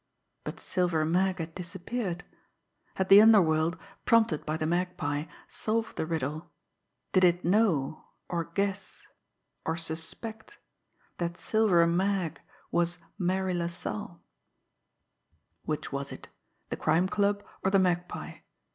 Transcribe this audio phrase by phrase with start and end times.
[0.43, 2.23] But Silver Mag had disappeared.
[2.95, 6.49] Had the underworld, prompted by the Magpie, solved the riddle
[7.13, 9.05] did it know, or guess,
[9.63, 10.57] or suspect
[11.19, 12.41] that Silver Mag
[12.71, 14.19] was Marie LaSalle?
[15.65, 16.29] Which was it?
[16.69, 18.37] The Crime Club, or the Magpie?